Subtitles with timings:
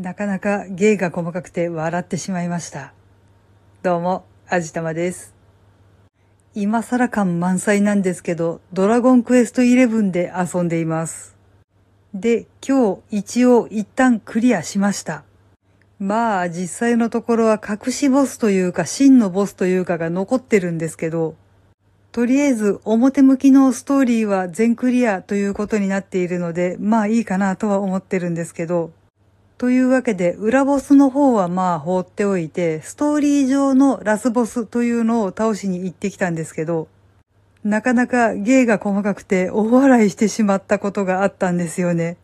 [0.00, 2.94] なかなか芸が細かくて笑ってしまいました。
[3.82, 5.34] どうも、あじたまです。
[6.54, 11.36] 今更感満載なんですけど、ドラゴンクエスト11で遊んでいます。
[12.14, 15.22] で、今日一応一旦クリアしました。
[15.98, 21.34] まあ、実際のところは隠しボスというか真のボスというかが残ってるんですけど、
[22.10, 28.92] とりあえず表向きのストーリーは全クリアということになっているので、まあいいかなとは思ってるんですけど、
[29.60, 36.88] というわけで裏ボスの方はまあ放っておいて、ストーリー上のラスボスというのを倒しに行ってきたんですけど、
[37.62, 42.16] なかなか芸が細かくて大笑いしてしまったことがあったんですよね。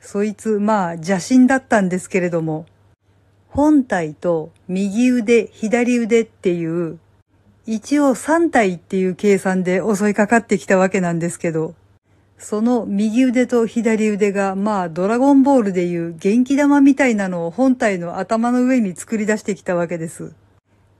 [0.00, 2.66] そいつまあ邪神だったんですけれども、
[3.48, 6.98] 本体と右腕、左腕っていう、
[7.66, 11.76] 一応3体っていう計算で襲いかかってきたわけなんですけど、
[12.38, 20.34] その右腕と左腕がまあドラゴンボールでいう元気玉みたいなのを本体の頭の上に作り出してきたわけです。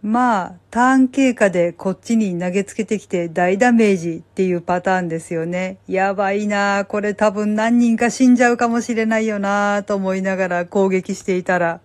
[0.03, 5.79] まあ、ターン経過でこっちに投げつけてきて大ダメージっていうパターンですよね。
[5.89, 11.81] やばいなこれ多分何人か死んじゃうかもしれないよなと思いながら攻撃していたら、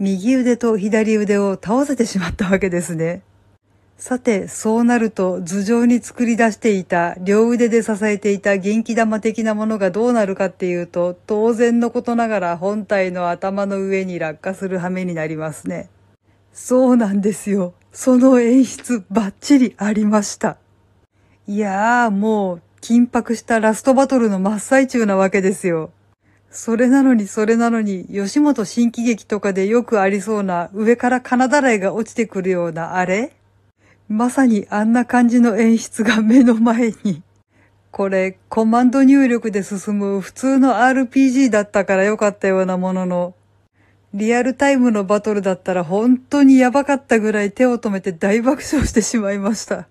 [0.00, 3.22] 右腕と左腕を倒せてしまったわけですね。
[4.04, 15.88] さて、そうなると頭上に作り出していた両腕で支えていた元気玉的なものがどうなるかっていうと、当然のことながら本体の頭の上に落下する羽目になりますね。
[16.52, 17.74] そうなんですよ。
[17.92, 20.56] その演出バッチリありました。
[21.46, 25.92] いやーもう緊迫したラストバトルの真っ最中なわけですよ。
[26.50, 33.30] それなのにそれなのに、吉本新喜劇とかでよくありそうな上から金だらいが落ちてくるようなあれ？
[34.08, 37.22] まさにあんな感じの演出が目の前に。
[37.90, 43.34] これ、コマンド入力で進む普通の RPG だったからよかったようなものの、
[44.14, 49.88] リアルタイムのバトルだったら本当にやばかったぐらい手を止めて大爆笑してしまいました。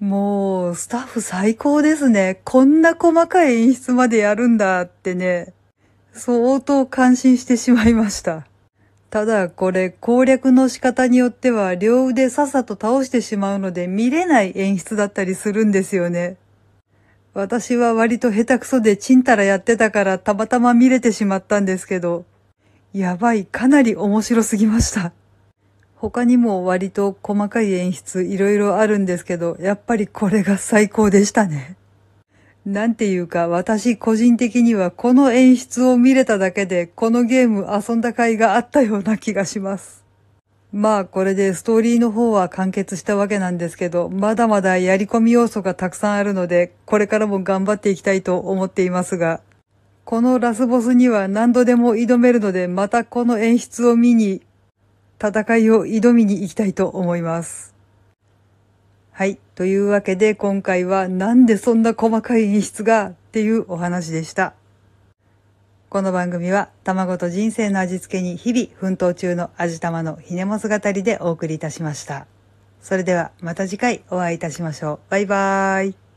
[0.00, 2.40] もう、スタッフ最高ですね。
[2.44, 5.52] こんな細かい演出までやるんだってね、
[6.12, 8.46] 相当感心してしまいました。
[9.10, 16.36] ただこれ攻略の仕方によっては両腕さっさと倒してしまうので見れない演出だったりするんですよね。
[17.32, 22.24] 私は割と下手くそでチンタラやってたからたまたま見れてしまったんですけど、
[22.92, 25.12] やばい、かなり面白すぎました。
[25.94, 31.76] 他にも割と細かい演出いろいろあるんですけど、やっぱりこれが最高でしたね。
[32.68, 40.04] なんていうか私個人的にはこの演出を見れただけでこのゲーム遊んだ甲斐があったような気がします。
[40.70, 49.40] まあこれでストーリーの方は完結したわけなんですけど、まだまだやり込み要素がたくさんあるので、これからも頑張っていきたいと思っていますが、
[50.04, 54.42] このラスボスには何度でも挑めるので、またこの演出を見に、
[55.18, 57.77] 戦いを挑みに行きたいと思います。
[59.18, 59.40] はい。
[59.56, 64.54] というわけで今回はなんでそんな細かい演出がっていうお話でした。
[65.88, 72.28] この番組は卵と人生の味付けに日々奮闘中の味玉のひねもす語りでお送りいたしました。
[72.80, 75.10] それではまた次回お会いいたしましょう。
[75.10, 76.07] バイバーイ。